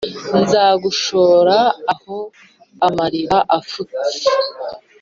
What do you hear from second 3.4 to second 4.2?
afutse